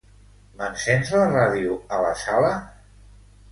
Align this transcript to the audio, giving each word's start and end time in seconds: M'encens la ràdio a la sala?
M'encens 0.61 1.11
la 1.17 1.27
ràdio 1.35 1.77
a 1.99 2.01
la 2.07 2.11
sala? 2.25 2.57